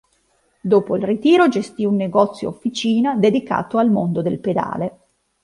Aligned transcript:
Dopo 0.61 0.95
il 0.97 1.03
ritiro 1.03 1.47
gestì 1.47 1.85
un 1.85 1.95
negozio-officina 1.95 3.17
dedicato 3.17 3.77
al 3.77 3.91
mondo 3.91 4.23
del 4.23 4.39
pedale. 4.39 4.99